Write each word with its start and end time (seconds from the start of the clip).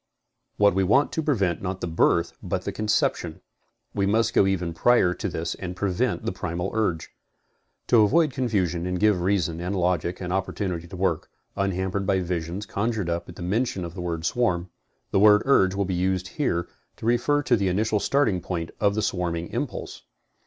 What 0.57 0.73
we 0.73 0.83
want 0.83 1.11
to 1.11 1.21
prevent 1.21 1.61
not 1.61 1.79
the 1.79 1.85
birth 1.85 2.33
but 2.41 2.63
the 2.63 2.71
conception. 2.71 3.39
We 3.93 4.07
must 4.07 4.33
go 4.33 4.47
even 4.47 4.73
prior 4.73 5.13
to 5.13 5.29
this 5.29 5.53
and 5.53 5.75
prevent 5.75 6.25
the 6.25 6.31
primal 6.31 6.71
urge. 6.73 7.11
To 7.85 8.01
avoid 8.01 8.31
confusion 8.33 8.87
and 8.87 8.99
give 8.99 9.21
reason 9.21 9.59
and 9.61 9.75
logic 9.75 10.19
an 10.19 10.31
opportunity 10.31 10.87
to 10.87 10.95
work, 10.97 11.29
unhampered 11.55 12.07
by 12.07 12.19
visions 12.21 12.65
conjured 12.65 13.11
up 13.11 13.29
at 13.29 13.39
mention 13.39 13.85
of 13.85 13.93
the 13.93 14.01
word 14.01 14.25
swarm, 14.25 14.71
the 15.11 15.19
word 15.19 15.43
urge 15.45 15.75
will 15.75 15.85
be 15.85 15.93
used 15.93 16.29
here 16.29 16.67
to 16.97 17.05
refer 17.05 17.43
to 17.43 17.55
the 17.55 17.67
initial 17.67 17.99
starting 17.99 18.41
point 18.41 18.71
of 18.79 18.95
the 18.95 19.03
swarming 19.03 19.49
impulse. 19.49 20.01